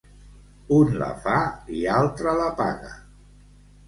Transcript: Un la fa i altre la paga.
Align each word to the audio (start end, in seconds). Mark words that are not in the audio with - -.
Un 0.77 0.95
la 1.01 1.09
fa 1.25 1.35
i 1.79 1.81
altre 1.97 2.33
la 2.39 2.47
paga. 2.63 2.91